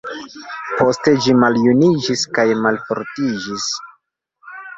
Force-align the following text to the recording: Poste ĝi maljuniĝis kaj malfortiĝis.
Poste 0.77 1.13
ĝi 1.25 1.35
maljuniĝis 1.43 2.23
kaj 2.39 2.47
malfortiĝis. 2.63 3.69